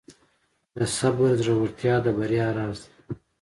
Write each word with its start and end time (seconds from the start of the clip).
د 0.77 0.79
صبر 0.97 1.31
زړورتیا 1.43 1.95
د 2.05 2.07
بریا 2.17 2.47
راز 2.57 2.79
دی. 2.85 2.91